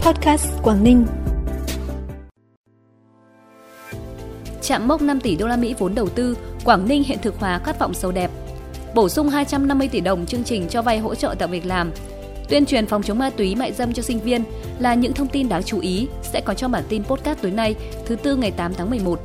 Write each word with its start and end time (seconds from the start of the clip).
Podcast 0.00 0.46
Quảng 0.62 0.84
Ninh. 0.84 1.06
Chạm 4.62 4.88
mốc 4.88 5.02
5 5.02 5.20
tỷ 5.20 5.36
đô 5.36 5.46
la 5.46 5.56
Mỹ 5.56 5.74
vốn 5.78 5.94
đầu 5.94 6.08
tư, 6.08 6.38
Quảng 6.64 6.88
Ninh 6.88 7.02
hiện 7.02 7.18
thực 7.22 7.38
hóa 7.38 7.60
khát 7.64 7.78
vọng 7.78 7.94
sâu 7.94 8.12
đẹp. 8.12 8.30
Bổ 8.94 9.08
sung 9.08 9.28
250 9.28 9.88
tỷ 9.88 10.00
đồng 10.00 10.26
chương 10.26 10.44
trình 10.44 10.68
cho 10.68 10.82
vay 10.82 10.98
hỗ 10.98 11.14
trợ 11.14 11.34
tạo 11.38 11.48
việc 11.48 11.66
làm. 11.66 11.90
Tuyên 12.48 12.66
truyền 12.66 12.86
phòng 12.86 13.02
chống 13.02 13.18
ma 13.18 13.30
túy 13.30 13.54
mại 13.54 13.72
dâm 13.72 13.92
cho 13.92 14.02
sinh 14.02 14.20
viên 14.20 14.44
là 14.78 14.94
những 14.94 15.12
thông 15.12 15.28
tin 15.28 15.48
đáng 15.48 15.62
chú 15.62 15.80
ý 15.80 16.08
sẽ 16.22 16.40
có 16.40 16.54
trong 16.54 16.72
bản 16.72 16.84
tin 16.88 17.04
podcast 17.04 17.42
tối 17.42 17.52
nay, 17.52 17.74
thứ 18.06 18.16
tư 18.16 18.36
ngày 18.36 18.50
8 18.50 18.74
tháng 18.74 18.90
11. 18.90 19.20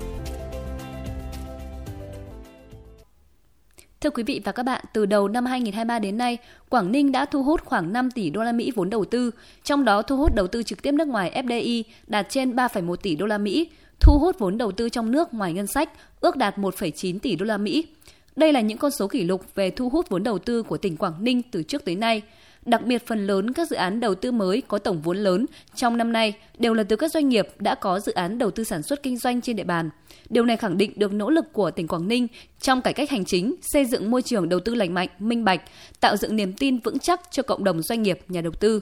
Thưa 4.06 4.12
quý 4.12 4.24
vị 4.24 4.42
và 4.44 4.52
các 4.52 4.64
bạn, 4.64 4.86
từ 4.94 5.06
đầu 5.06 5.28
năm 5.28 5.46
2023 5.46 6.00
đến 6.00 6.18
nay, 6.18 6.38
Quảng 6.70 6.92
Ninh 6.92 7.12
đã 7.12 7.26
thu 7.26 7.44
hút 7.44 7.62
khoảng 7.66 7.94
5 7.94 8.12
tỷ 8.12 8.30
đô 8.30 8.44
la 8.44 8.52
Mỹ 8.52 8.72
vốn 8.76 8.90
đầu 8.90 9.05
tư, 9.05 9.32
trong 9.64 9.86
đó 9.86 10.02
thu 10.02 10.18
hút 10.18 10.36
đầu 10.36 10.48
tư 10.48 10.64
trực 10.64 10.82
tiếp 10.82 10.92
nước 10.92 11.08
ngoài 11.08 11.44
FDI 11.45 11.84
đạt 12.08 12.26
trên 12.30 12.55
3,1 12.55 12.95
tỷ 12.95 13.16
đô 13.16 13.26
la 13.26 13.38
Mỹ, 13.38 13.70
thu 14.00 14.20
hút 14.20 14.40
vốn 14.40 14.58
đầu 14.58 14.72
tư 14.72 14.90
trong 14.90 15.12
nước 15.12 15.34
ngoài 15.34 15.54
ngân 15.54 15.68
sách 15.68 15.90
ước 16.22 16.36
đạt 16.36 16.58
1,9 16.58 17.20
tỷ 17.20 17.36
đô 17.36 17.45
la 17.45 17.58
Mỹ. 17.58 17.88
Đây 18.36 18.54
là 18.54 18.62
những 18.62 18.78
con 18.78 18.91
số 18.91 19.08
kỷ 19.08 19.23
lục 19.23 19.55
về 19.55 19.70
thu 19.70 19.90
hút 19.90 20.09
vốn 20.09 20.23
đầu 20.23 20.40
tư 20.40 20.64
của 20.64 20.78
tỉnh 20.78 20.98
Quảng 20.98 21.23
Ninh 21.23 21.42
từ 21.52 21.64
trước 21.64 21.86
tới 21.86 21.95
nay. 21.95 22.22
Đặc 22.66 22.86
biệt 22.86 23.08
phần 23.08 23.28
lớn 23.28 23.54
các 23.54 23.70
dự 23.70 23.76
án 23.76 24.00
đầu 24.00 24.16
tư 24.16 24.32
mới 24.32 24.62
có 24.68 24.78
tổng 24.78 25.02
vốn 25.02 25.18
lớn 25.18 25.46
trong 25.76 25.98
năm 25.98 26.14
nay 26.14 26.34
đều 26.58 26.73
là 26.73 26.84
từ 26.84 26.96
các 26.96 27.12
doanh 27.12 27.30
nghiệp 27.30 27.48
đã 27.60 27.76
có 27.76 28.00
dự 28.00 28.14
án 28.14 28.38
đầu 28.38 28.52
tư 28.52 28.64
sản 28.64 28.84
xuất 28.84 29.04
kinh 29.04 29.18
doanh 29.18 29.42
trên 29.42 29.56
địa 29.56 29.64
bàn. 29.64 29.90
Điều 30.30 30.46
này 30.46 30.58
khẳng 30.58 30.78
định 30.78 30.92
được 30.96 31.14
nỗ 31.14 31.30
lực 31.30 31.54
của 31.54 31.72
tỉnh 31.72 31.88
Quảng 31.88 32.08
Ninh 32.08 32.28
trong 32.59 32.82
cải 32.82 32.94
cách 32.94 33.09
hành 33.09 33.26
chính, 33.26 33.56
xây 33.62 33.86
dựng 33.86 34.12
môi 34.12 34.22
trường 34.22 34.50
đầu 34.50 34.59
tư 34.59 34.76
lành 34.76 34.94
mạnh, 34.94 35.09
minh 35.20 35.46
bạch, 35.46 35.62
tạo 36.00 36.18
dựng 36.18 36.36
niềm 36.36 36.54
tin 36.54 36.80
vững 36.80 37.00
chắc 37.00 37.22
cho 37.32 37.44
cộng 37.44 37.64
đồng 37.64 37.82
doanh 37.82 38.04
nghiệp, 38.04 38.20
nhà 38.28 38.42
đầu 38.42 38.54
tư. 38.59 38.82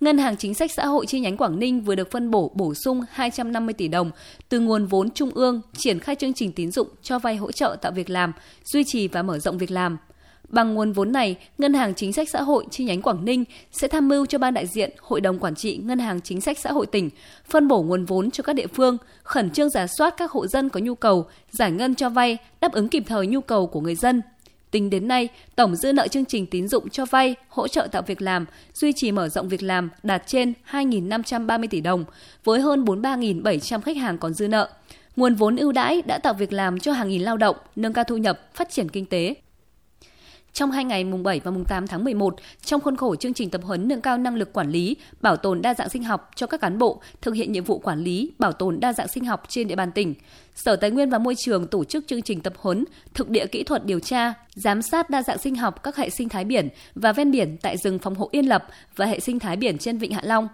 Ngân 0.00 0.18
hàng 0.18 0.36
Chính 0.36 0.54
sách 0.54 0.70
Xã 0.72 0.86
hội 0.86 1.06
chi 1.06 1.20
nhánh 1.20 1.36
Quảng 1.36 1.58
Ninh 1.58 1.80
vừa 1.80 1.94
được 1.94 2.10
phân 2.10 2.30
bổ 2.30 2.52
bổ 2.54 2.74
sung 2.74 3.00
250 3.10 3.72
tỷ 3.72 3.88
đồng 3.88 4.10
từ 4.48 4.60
nguồn 4.60 4.86
vốn 4.86 5.10
trung 5.10 5.30
ương 5.30 5.60
triển 5.76 5.98
khai 5.98 6.14
chương 6.14 6.34
trình 6.34 6.52
tín 6.52 6.70
dụng 6.70 6.88
cho 7.02 7.18
vay 7.18 7.36
hỗ 7.36 7.52
trợ 7.52 7.76
tạo 7.82 7.92
việc 7.92 8.10
làm, 8.10 8.32
duy 8.64 8.84
trì 8.86 9.08
và 9.08 9.22
mở 9.22 9.38
rộng 9.38 9.58
việc 9.58 9.70
làm. 9.70 9.98
Bằng 10.48 10.74
nguồn 10.74 10.92
vốn 10.92 11.12
này, 11.12 11.36
Ngân 11.58 11.74
hàng 11.74 11.94
Chính 11.94 12.12
sách 12.12 12.28
Xã 12.28 12.42
hội 12.42 12.66
chi 12.70 12.84
nhánh 12.84 13.02
Quảng 13.02 13.24
Ninh 13.24 13.44
sẽ 13.72 13.88
tham 13.88 14.08
mưu 14.08 14.26
cho 14.26 14.38
ban 14.38 14.54
đại 14.54 14.66
diện 14.66 14.90
Hội 15.00 15.20
đồng 15.20 15.38
Quản 15.38 15.54
trị 15.54 15.76
Ngân 15.76 15.98
hàng 15.98 16.20
Chính 16.20 16.40
sách 16.40 16.58
Xã 16.58 16.72
hội 16.72 16.86
tỉnh 16.86 17.10
phân 17.48 17.68
bổ 17.68 17.82
nguồn 17.82 18.04
vốn 18.04 18.30
cho 18.30 18.42
các 18.42 18.52
địa 18.52 18.66
phương, 18.66 18.96
khẩn 19.22 19.50
trương 19.50 19.70
giả 19.70 19.86
soát 19.86 20.14
các 20.16 20.30
hộ 20.30 20.46
dân 20.46 20.68
có 20.68 20.80
nhu 20.80 20.94
cầu, 20.94 21.26
giải 21.50 21.70
ngân 21.70 21.94
cho 21.94 22.08
vay, 22.08 22.38
đáp 22.60 22.72
ứng 22.72 22.88
kịp 22.88 23.02
thời 23.06 23.26
nhu 23.26 23.40
cầu 23.40 23.66
của 23.66 23.80
người 23.80 23.94
dân. 23.94 24.22
Tính 24.70 24.90
đến 24.90 25.08
nay, 25.08 25.28
tổng 25.56 25.76
dư 25.76 25.92
nợ 25.92 26.08
chương 26.08 26.24
trình 26.24 26.46
tín 26.46 26.68
dụng 26.68 26.88
cho 26.88 27.06
vay, 27.06 27.34
hỗ 27.48 27.68
trợ 27.68 27.88
tạo 27.92 28.02
việc 28.02 28.22
làm, 28.22 28.46
duy 28.74 28.92
trì 28.92 29.12
mở 29.12 29.28
rộng 29.28 29.48
việc 29.48 29.62
làm 29.62 29.90
đạt 30.02 30.22
trên 30.26 30.52
2.530 30.70 31.66
tỷ 31.70 31.80
đồng, 31.80 32.04
với 32.44 32.60
hơn 32.60 32.84
43.700 32.84 33.80
khách 33.80 33.96
hàng 33.96 34.18
còn 34.18 34.34
dư 34.34 34.48
nợ. 34.48 34.68
Nguồn 35.16 35.34
vốn 35.34 35.56
ưu 35.56 35.72
đãi 35.72 36.02
đã 36.02 36.18
tạo 36.18 36.34
việc 36.34 36.52
làm 36.52 36.78
cho 36.78 36.92
hàng 36.92 37.08
nghìn 37.08 37.22
lao 37.22 37.36
động, 37.36 37.56
nâng 37.76 37.92
cao 37.92 38.04
thu 38.04 38.16
nhập, 38.16 38.54
phát 38.54 38.70
triển 38.70 38.88
kinh 38.88 39.06
tế. 39.06 39.34
Trong 40.52 40.70
hai 40.70 40.84
ngày 40.84 41.04
mùng 41.04 41.22
7 41.22 41.40
và 41.44 41.50
mùng 41.50 41.64
8 41.64 41.86
tháng 41.86 42.04
11, 42.04 42.36
trong 42.64 42.80
khuôn 42.80 42.96
khổ 42.96 43.16
chương 43.16 43.34
trình 43.34 43.50
tập 43.50 43.60
huấn 43.64 43.88
nâng 43.88 44.00
cao 44.00 44.18
năng 44.18 44.34
lực 44.34 44.52
quản 44.52 44.70
lý, 44.70 44.96
bảo 45.20 45.36
tồn 45.36 45.62
đa 45.62 45.74
dạng 45.74 45.88
sinh 45.88 46.04
học 46.04 46.30
cho 46.34 46.46
các 46.46 46.60
cán 46.60 46.78
bộ 46.78 47.00
thực 47.20 47.34
hiện 47.34 47.52
nhiệm 47.52 47.64
vụ 47.64 47.78
quản 47.78 47.98
lý, 48.04 48.32
bảo 48.38 48.52
tồn 48.52 48.80
đa 48.80 48.92
dạng 48.92 49.08
sinh 49.08 49.24
học 49.24 49.42
trên 49.48 49.68
địa 49.68 49.76
bàn 49.76 49.92
tỉnh, 49.92 50.14
Sở 50.54 50.76
Tài 50.76 50.90
nguyên 50.90 51.10
và 51.10 51.18
Môi 51.18 51.34
trường 51.34 51.66
tổ 51.66 51.84
chức 51.84 52.06
chương 52.06 52.22
trình 52.22 52.40
tập 52.40 52.52
huấn 52.56 52.84
thực 53.14 53.28
địa 53.30 53.46
kỹ 53.46 53.62
thuật 53.62 53.84
điều 53.84 54.00
tra, 54.00 54.34
giám 54.54 54.82
sát 54.82 55.10
đa 55.10 55.22
dạng 55.22 55.38
sinh 55.38 55.56
học 55.56 55.82
các 55.82 55.96
hệ 55.96 56.10
sinh 56.10 56.28
thái 56.28 56.44
biển 56.44 56.68
và 56.94 57.12
ven 57.12 57.30
biển 57.30 57.56
tại 57.62 57.76
rừng 57.76 57.98
phòng 57.98 58.14
hộ 58.14 58.28
Yên 58.32 58.48
Lập 58.48 58.66
và 58.96 59.06
hệ 59.06 59.20
sinh 59.20 59.38
thái 59.38 59.56
biển 59.56 59.78
trên 59.78 59.98
Vịnh 59.98 60.12
Hạ 60.12 60.20
Long. 60.24 60.48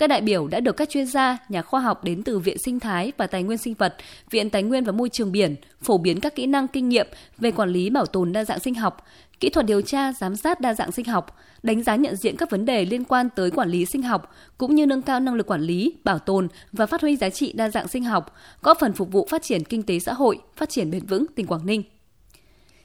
Các 0.00 0.06
đại 0.06 0.20
biểu 0.20 0.48
đã 0.48 0.60
được 0.60 0.76
các 0.76 0.88
chuyên 0.88 1.06
gia, 1.06 1.38
nhà 1.48 1.62
khoa 1.62 1.80
học 1.80 2.04
đến 2.04 2.22
từ 2.22 2.38
Viện 2.38 2.56
Sinh 2.64 2.80
thái 2.80 3.12
và 3.16 3.26
Tài 3.26 3.42
nguyên 3.42 3.58
sinh 3.58 3.74
vật, 3.74 3.96
Viện 4.30 4.50
Tài 4.50 4.62
nguyên 4.62 4.84
và 4.84 4.92
Môi 4.92 5.08
trường 5.08 5.32
biển 5.32 5.56
phổ 5.82 5.98
biến 5.98 6.20
các 6.20 6.34
kỹ 6.34 6.46
năng 6.46 6.68
kinh 6.68 6.88
nghiệm 6.88 7.06
về 7.38 7.50
quản 7.50 7.68
lý 7.68 7.90
bảo 7.90 8.06
tồn 8.06 8.32
đa 8.32 8.44
dạng 8.44 8.60
sinh 8.60 8.74
học, 8.74 9.06
kỹ 9.40 9.50
thuật 9.50 9.66
điều 9.66 9.82
tra, 9.82 10.12
giám 10.12 10.36
sát 10.36 10.60
đa 10.60 10.74
dạng 10.74 10.92
sinh 10.92 11.04
học, 11.04 11.36
đánh 11.62 11.82
giá 11.82 11.96
nhận 11.96 12.16
diện 12.16 12.36
các 12.36 12.50
vấn 12.50 12.64
đề 12.64 12.84
liên 12.84 13.04
quan 13.04 13.28
tới 13.36 13.50
quản 13.50 13.68
lý 13.68 13.86
sinh 13.86 14.02
học 14.02 14.34
cũng 14.58 14.74
như 14.74 14.86
nâng 14.86 15.02
cao 15.02 15.20
năng 15.20 15.34
lực 15.34 15.46
quản 15.46 15.60
lý, 15.60 15.92
bảo 16.04 16.18
tồn 16.18 16.48
và 16.72 16.86
phát 16.86 17.00
huy 17.00 17.16
giá 17.16 17.30
trị 17.30 17.52
đa 17.52 17.70
dạng 17.70 17.88
sinh 17.88 18.04
học, 18.04 18.34
góp 18.62 18.78
phần 18.80 18.92
phục 18.92 19.12
vụ 19.12 19.26
phát 19.30 19.42
triển 19.42 19.64
kinh 19.64 19.82
tế 19.82 19.98
xã 19.98 20.12
hội, 20.12 20.38
phát 20.56 20.70
triển 20.70 20.90
bền 20.90 21.06
vững 21.06 21.26
tỉnh 21.34 21.46
Quảng 21.46 21.66
Ninh. 21.66 21.82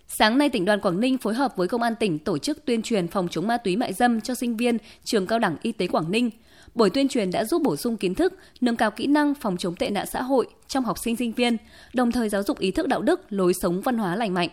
Sáng 0.08 0.38
nay, 0.38 0.50
tỉnh 0.50 0.66
đoàn 0.66 0.82
Quảng 0.82 1.00
Ninh 1.00 1.18
phối 1.18 1.34
hợp 1.34 1.56
với 1.56 1.68
Công 1.68 1.82
an 1.82 1.96
tỉnh 1.96 2.20
tổ 2.20 2.38
chức 2.38 2.66
tuyên 2.66 2.82
truyền 2.82 3.08
phòng 3.08 3.28
chống 3.32 3.48
ma 3.48 3.58
túy 3.58 3.76
mại 3.76 3.94
dâm 3.94 4.22
cho 4.22 4.36
sinh 4.36 4.58
viên 4.58 4.78
trường 5.04 5.28
cao 5.28 5.40
đẳng 5.40 5.58
y 5.62 5.72
tế 5.72 5.88
Quảng 5.88 6.12
Ninh. 6.12 6.30
Buổi 6.76 6.90
tuyên 6.90 7.08
truyền 7.08 7.32
đã 7.32 7.46
giúp 7.46 7.62
bổ 7.62 7.76
sung 7.76 7.98
kiến 7.98 8.16
thức, 8.16 8.34
nâng 8.62 8.76
cao 8.76 8.92
kỹ 8.92 9.08
năng 9.08 9.34
phòng 9.34 9.58
chống 9.58 9.76
tệ 9.76 9.90
nạn 9.90 10.06
xã 10.06 10.22
hội 10.22 10.48
trong 10.68 10.84
học 10.84 10.98
sinh 10.98 11.16
sinh 11.16 11.32
viên, 11.32 11.58
đồng 11.94 12.12
thời 12.12 12.30
giáo 12.30 12.44
dục 12.44 12.60
ý 12.60 12.72
thức 12.72 12.88
đạo 12.88 13.02
đức, 13.02 13.22
lối 13.30 13.54
sống 13.54 13.82
văn 13.82 13.98
hóa 13.98 14.16
lành 14.16 14.34
mạnh. 14.34 14.50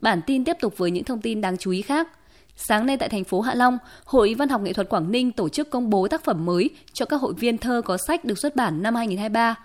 Bản 0.00 0.20
tin 0.26 0.44
tiếp 0.44 0.56
tục 0.60 0.74
với 0.76 0.90
những 0.90 1.04
thông 1.04 1.20
tin 1.20 1.40
đáng 1.40 1.56
chú 1.58 1.70
ý 1.70 1.82
khác. 1.82 2.08
Sáng 2.56 2.86
nay 2.86 2.96
tại 2.96 3.08
thành 3.08 3.24
phố 3.24 3.40
Hạ 3.40 3.54
Long, 3.54 3.78
Hội 4.04 4.34
Văn 4.34 4.48
học 4.48 4.60
Nghệ 4.60 4.72
thuật 4.72 4.88
Quảng 4.88 5.10
Ninh 5.10 5.32
tổ 5.32 5.48
chức 5.48 5.70
công 5.70 5.90
bố 5.90 6.08
tác 6.08 6.24
phẩm 6.24 6.46
mới 6.46 6.70
cho 6.92 7.06
các 7.06 7.20
hội 7.20 7.34
viên 7.34 7.58
thơ 7.58 7.82
có 7.84 7.96
sách 7.96 8.24
được 8.24 8.38
xuất 8.38 8.56
bản 8.56 8.82
năm 8.82 8.94
2023. 8.94 9.56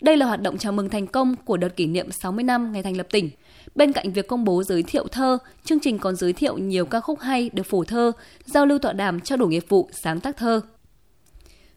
Đây 0.00 0.16
là 0.16 0.26
hoạt 0.26 0.42
động 0.42 0.58
chào 0.58 0.72
mừng 0.72 0.88
thành 0.88 1.06
công 1.06 1.36
của 1.44 1.56
đợt 1.56 1.76
kỷ 1.76 1.86
niệm 1.86 2.10
60 2.10 2.44
năm 2.44 2.72
ngày 2.72 2.82
thành 2.82 2.96
lập 2.96 3.06
tỉnh. 3.10 3.30
Bên 3.74 3.92
cạnh 3.92 4.12
việc 4.12 4.26
công 4.26 4.44
bố 4.44 4.62
giới 4.62 4.82
thiệu 4.82 5.06
thơ, 5.08 5.38
chương 5.64 5.80
trình 5.80 5.98
còn 5.98 6.16
giới 6.16 6.32
thiệu 6.32 6.58
nhiều 6.58 6.86
ca 6.86 7.00
khúc 7.00 7.20
hay 7.20 7.50
được 7.52 7.66
phổ 7.66 7.84
thơ, 7.84 8.12
giao 8.44 8.66
lưu 8.66 8.78
tọa 8.78 8.92
đàm 8.92 9.20
trao 9.20 9.38
đổi 9.38 9.48
nghiệp 9.48 9.64
vụ 9.68 9.90
sáng 9.92 10.20
tác 10.20 10.36
thơ. 10.36 10.60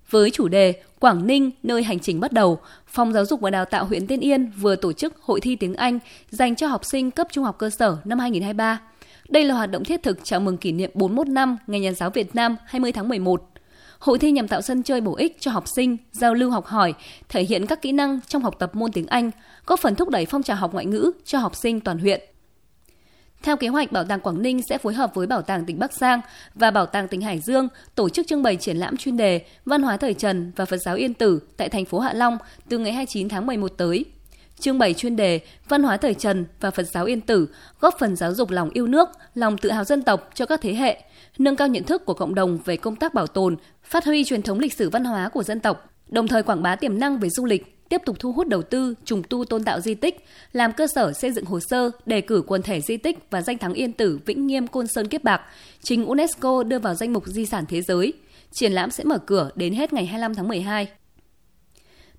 Với 0.09 0.31
chủ 0.31 0.47
đề 0.47 0.73
Quảng 0.99 1.27
Ninh, 1.27 1.51
nơi 1.63 1.83
hành 1.83 1.99
trình 1.99 2.19
bắt 2.19 2.31
đầu, 2.31 2.59
Phòng 2.87 3.13
Giáo 3.13 3.25
dục 3.25 3.41
và 3.41 3.49
Đào 3.49 3.65
tạo 3.65 3.85
huyện 3.85 4.07
Tiên 4.07 4.19
Yên 4.19 4.51
vừa 4.57 4.75
tổ 4.75 4.93
chức 4.93 5.17
hội 5.21 5.41
thi 5.41 5.55
tiếng 5.55 5.75
Anh 5.75 5.99
dành 6.29 6.55
cho 6.55 6.67
học 6.67 6.85
sinh 6.85 7.11
cấp 7.11 7.27
trung 7.31 7.43
học 7.43 7.57
cơ 7.57 7.69
sở 7.69 7.97
năm 8.03 8.19
2023. 8.19 8.79
Đây 9.29 9.43
là 9.43 9.55
hoạt 9.55 9.71
động 9.71 9.83
thiết 9.83 10.03
thực 10.03 10.19
chào 10.23 10.39
mừng 10.39 10.57
kỷ 10.57 10.71
niệm 10.71 10.91
41 10.93 11.27
năm 11.27 11.57
Ngày 11.67 11.79
Nhà 11.79 11.91
giáo 11.91 12.09
Việt 12.09 12.35
Nam 12.35 12.55
20 12.65 12.91
tháng 12.91 13.09
11. 13.09 13.52
Hội 14.03 14.19
thi 14.19 14.31
nhằm 14.31 14.47
tạo 14.47 14.61
sân 14.61 14.83
chơi 14.83 15.01
bổ 15.01 15.15
ích 15.15 15.37
cho 15.39 15.51
học 15.51 15.63
sinh, 15.75 15.97
giao 16.11 16.33
lưu 16.33 16.49
học 16.49 16.65
hỏi, 16.65 16.93
thể 17.29 17.43
hiện 17.43 17.65
các 17.65 17.81
kỹ 17.81 17.91
năng 17.91 18.19
trong 18.27 18.41
học 18.41 18.55
tập 18.59 18.75
môn 18.75 18.91
tiếng 18.91 19.07
Anh, 19.07 19.31
góp 19.65 19.79
phần 19.79 19.95
thúc 19.95 20.09
đẩy 20.09 20.25
phong 20.25 20.43
trào 20.43 20.57
học 20.57 20.73
ngoại 20.73 20.85
ngữ 20.85 21.11
cho 21.25 21.39
học 21.39 21.55
sinh 21.55 21.79
toàn 21.79 21.99
huyện. 21.99 22.21
Theo 23.43 23.57
kế 23.57 23.67
hoạch, 23.67 23.91
Bảo 23.91 24.03
tàng 24.03 24.19
Quảng 24.19 24.41
Ninh 24.41 24.61
sẽ 24.69 24.77
phối 24.77 24.93
hợp 24.93 25.15
với 25.15 25.27
Bảo 25.27 25.41
tàng 25.41 25.65
tỉnh 25.65 25.79
Bắc 25.79 25.93
Giang 25.93 26.21
và 26.55 26.71
Bảo 26.71 26.85
tàng 26.85 27.07
tỉnh 27.07 27.21
Hải 27.21 27.39
Dương 27.39 27.67
tổ 27.95 28.09
chức 28.09 28.27
trưng 28.27 28.43
bày 28.43 28.55
triển 28.55 28.77
lãm 28.77 28.97
chuyên 28.97 29.17
đề 29.17 29.45
Văn 29.65 29.83
hóa 29.83 29.97
thời 29.97 30.13
Trần 30.13 30.51
và 30.55 30.65
Phật 30.65 30.77
giáo 30.77 30.95
Yên 30.95 31.13
Tử 31.13 31.39
tại 31.57 31.69
thành 31.69 31.85
phố 31.85 31.99
Hạ 31.99 32.13
Long 32.13 32.37
từ 32.69 32.77
ngày 32.77 32.93
29 32.93 33.29
tháng 33.29 33.45
11 33.45 33.67
tới. 33.67 34.05
Trưng 34.59 34.77
bày 34.77 34.93
chuyên 34.93 35.15
đề 35.15 35.39
Văn 35.69 35.83
hóa 35.83 35.97
thời 35.97 36.13
Trần 36.13 36.45
và 36.59 36.71
Phật 36.71 36.83
giáo 36.83 37.05
Yên 37.05 37.21
Tử 37.21 37.47
góp 37.79 37.95
phần 37.99 38.15
giáo 38.15 38.33
dục 38.33 38.49
lòng 38.49 38.69
yêu 38.73 38.87
nước, 38.87 39.09
lòng 39.35 39.57
tự 39.57 39.71
hào 39.71 39.83
dân 39.83 40.03
tộc 40.03 40.29
cho 40.33 40.45
các 40.45 40.61
thế 40.61 40.73
hệ, 40.73 41.03
nâng 41.37 41.55
cao 41.55 41.67
nhận 41.67 41.83
thức 41.83 42.05
của 42.05 42.13
cộng 42.13 42.35
đồng 42.35 42.59
về 42.65 42.77
công 42.77 42.95
tác 42.95 43.13
bảo 43.13 43.27
tồn, 43.27 43.55
phát 43.83 44.05
huy 44.05 44.23
truyền 44.23 44.41
thống 44.41 44.59
lịch 44.59 44.73
sử 44.73 44.89
văn 44.89 45.03
hóa 45.03 45.29
của 45.29 45.43
dân 45.43 45.59
tộc, 45.59 45.89
đồng 46.07 46.27
thời 46.27 46.43
quảng 46.43 46.63
bá 46.63 46.75
tiềm 46.75 46.99
năng 46.99 47.19
về 47.19 47.29
du 47.29 47.45
lịch, 47.45 47.89
tiếp 47.89 48.01
tục 48.05 48.15
thu 48.19 48.31
hút 48.31 48.47
đầu 48.47 48.61
tư, 48.61 48.93
trùng 49.05 49.23
tu 49.23 49.45
tôn 49.45 49.63
tạo 49.63 49.79
di 49.79 49.95
tích, 49.95 50.25
làm 50.51 50.73
cơ 50.73 50.87
sở 50.87 51.13
xây 51.13 51.31
dựng 51.31 51.45
hồ 51.45 51.59
sơ 51.59 51.91
đề 52.05 52.21
cử 52.21 52.43
quần 52.47 52.61
thể 52.61 52.81
di 52.81 52.97
tích 52.97 53.17
và 53.29 53.41
danh 53.41 53.57
thắng 53.57 53.73
Yên 53.73 53.93
Tử 53.93 54.19
Vĩnh 54.25 54.47
Nghiêm 54.47 54.67
Côn 54.67 54.87
Sơn 54.87 55.07
Kiếp 55.07 55.23
Bạc, 55.23 55.41
trình 55.83 56.05
UNESCO 56.05 56.63
đưa 56.63 56.79
vào 56.79 56.95
danh 56.95 57.13
mục 57.13 57.27
di 57.27 57.45
sản 57.45 57.65
thế 57.69 57.81
giới. 57.81 58.13
Triển 58.51 58.71
lãm 58.71 58.91
sẽ 58.91 59.03
mở 59.03 59.17
cửa 59.17 59.49
đến 59.55 59.73
hết 59.73 59.93
ngày 59.93 60.05
25 60.05 60.35
tháng 60.35 60.47
12. 60.47 60.87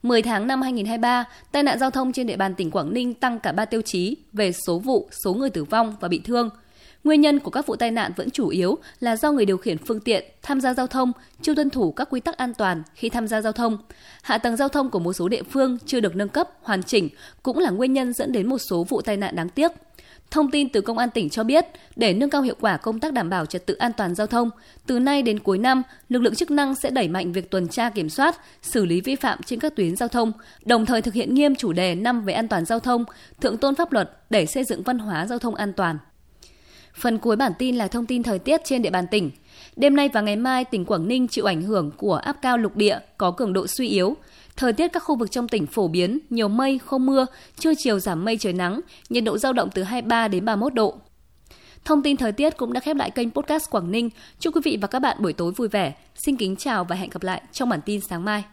10 0.04 0.22
tháng 0.22 0.46
năm 0.46 0.62
2023, 0.62 1.24
tai 1.52 1.62
nạn 1.62 1.78
giao 1.78 1.90
thông 1.90 2.12
trên 2.12 2.26
địa 2.26 2.36
bàn 2.36 2.54
tỉnh 2.54 2.70
Quảng 2.70 2.94
Ninh 2.94 3.14
tăng 3.14 3.40
cả 3.40 3.52
3 3.52 3.64
tiêu 3.64 3.82
chí 3.82 4.16
về 4.32 4.52
số 4.66 4.78
vụ, 4.78 5.08
số 5.24 5.34
người 5.34 5.50
tử 5.50 5.64
vong 5.64 5.96
và 6.00 6.08
bị 6.08 6.20
thương– 6.24 6.50
Nguyên 7.04 7.20
nhân 7.20 7.38
của 7.38 7.50
các 7.50 7.66
vụ 7.66 7.76
tai 7.76 7.90
nạn 7.90 8.12
vẫn 8.16 8.30
chủ 8.30 8.48
yếu 8.48 8.78
là 9.00 9.16
do 9.16 9.32
người 9.32 9.44
điều 9.44 9.56
khiển 9.56 9.78
phương 9.78 10.00
tiện 10.00 10.24
tham 10.42 10.60
gia 10.60 10.74
giao 10.74 10.86
thông 10.86 11.12
chưa 11.42 11.54
tuân 11.54 11.70
thủ 11.70 11.92
các 11.92 12.08
quy 12.10 12.20
tắc 12.20 12.36
an 12.36 12.54
toàn 12.54 12.82
khi 12.94 13.08
tham 13.08 13.28
gia 13.28 13.40
giao 13.40 13.52
thông. 13.52 13.78
Hạ 14.22 14.38
tầng 14.38 14.56
giao 14.56 14.68
thông 14.68 14.90
của 14.90 14.98
một 14.98 15.12
số 15.12 15.28
địa 15.28 15.42
phương 15.42 15.78
chưa 15.86 16.00
được 16.00 16.16
nâng 16.16 16.28
cấp, 16.28 16.50
hoàn 16.62 16.82
chỉnh 16.82 17.08
cũng 17.42 17.58
là 17.58 17.70
nguyên 17.70 17.92
nhân 17.92 18.12
dẫn 18.12 18.32
đến 18.32 18.48
một 18.48 18.58
số 18.58 18.84
vụ 18.84 19.00
tai 19.00 19.16
nạn 19.16 19.36
đáng 19.36 19.48
tiếc. 19.48 19.72
Thông 20.30 20.50
tin 20.50 20.68
từ 20.68 20.80
Công 20.80 20.98
an 20.98 21.10
tỉnh 21.10 21.30
cho 21.30 21.44
biết, 21.44 21.66
để 21.96 22.12
nâng 22.14 22.30
cao 22.30 22.42
hiệu 22.42 22.54
quả 22.60 22.76
công 22.76 23.00
tác 23.00 23.12
đảm 23.12 23.30
bảo 23.30 23.46
trật 23.46 23.66
tự 23.66 23.74
an 23.74 23.92
toàn 23.96 24.14
giao 24.14 24.26
thông, 24.26 24.50
từ 24.86 24.98
nay 24.98 25.22
đến 25.22 25.38
cuối 25.38 25.58
năm, 25.58 25.82
lực 26.08 26.22
lượng 26.22 26.34
chức 26.34 26.50
năng 26.50 26.74
sẽ 26.74 26.90
đẩy 26.90 27.08
mạnh 27.08 27.32
việc 27.32 27.50
tuần 27.50 27.68
tra 27.68 27.90
kiểm 27.90 28.10
soát, 28.10 28.40
xử 28.62 28.84
lý 28.84 29.00
vi 29.00 29.14
phạm 29.14 29.42
trên 29.42 29.60
các 29.60 29.76
tuyến 29.76 29.96
giao 29.96 30.08
thông, 30.08 30.32
đồng 30.64 30.86
thời 30.86 31.02
thực 31.02 31.14
hiện 31.14 31.34
nghiêm 31.34 31.54
chủ 31.54 31.72
đề 31.72 31.94
năm 31.94 32.24
về 32.24 32.32
an 32.32 32.48
toàn 32.48 32.64
giao 32.64 32.80
thông, 32.80 33.04
thượng 33.40 33.56
tôn 33.56 33.74
pháp 33.74 33.92
luật 33.92 34.10
để 34.30 34.46
xây 34.46 34.64
dựng 34.64 34.82
văn 34.82 34.98
hóa 34.98 35.26
giao 35.26 35.38
thông 35.38 35.54
an 35.54 35.72
toàn. 35.72 35.98
Phần 36.94 37.18
cuối 37.18 37.36
bản 37.36 37.52
tin 37.58 37.76
là 37.76 37.88
thông 37.88 38.06
tin 38.06 38.22
thời 38.22 38.38
tiết 38.38 38.60
trên 38.64 38.82
địa 38.82 38.90
bàn 38.90 39.06
tỉnh. 39.10 39.30
Đêm 39.76 39.96
nay 39.96 40.08
và 40.12 40.20
ngày 40.20 40.36
mai, 40.36 40.64
tỉnh 40.64 40.84
Quảng 40.84 41.08
Ninh 41.08 41.28
chịu 41.28 41.44
ảnh 41.44 41.62
hưởng 41.62 41.90
của 41.96 42.14
áp 42.14 42.36
cao 42.42 42.58
lục 42.58 42.76
địa 42.76 42.98
có 43.18 43.30
cường 43.30 43.52
độ 43.52 43.66
suy 43.66 43.88
yếu. 43.88 44.16
Thời 44.56 44.72
tiết 44.72 44.88
các 44.92 45.00
khu 45.00 45.16
vực 45.16 45.30
trong 45.30 45.48
tỉnh 45.48 45.66
phổ 45.66 45.88
biến, 45.88 46.18
nhiều 46.30 46.48
mây, 46.48 46.78
không 46.78 47.06
mưa, 47.06 47.26
trưa 47.58 47.72
chiều 47.78 47.98
giảm 47.98 48.24
mây 48.24 48.36
trời 48.40 48.52
nắng, 48.52 48.80
nhiệt 49.08 49.24
độ 49.24 49.38
giao 49.38 49.52
động 49.52 49.68
từ 49.74 49.82
23 49.82 50.28
đến 50.28 50.44
31 50.44 50.74
độ. 50.74 50.94
Thông 51.84 52.02
tin 52.02 52.16
thời 52.16 52.32
tiết 52.32 52.56
cũng 52.56 52.72
đã 52.72 52.80
khép 52.80 52.96
lại 52.96 53.10
kênh 53.10 53.30
podcast 53.30 53.70
Quảng 53.70 53.90
Ninh. 53.90 54.10
Chúc 54.38 54.56
quý 54.56 54.60
vị 54.64 54.78
và 54.80 54.88
các 54.88 54.98
bạn 54.98 55.16
buổi 55.20 55.32
tối 55.32 55.52
vui 55.52 55.68
vẻ. 55.68 55.94
Xin 56.14 56.36
kính 56.36 56.56
chào 56.56 56.84
và 56.84 56.96
hẹn 56.96 57.10
gặp 57.10 57.22
lại 57.22 57.42
trong 57.52 57.68
bản 57.68 57.80
tin 57.86 58.00
sáng 58.00 58.24
mai. 58.24 58.44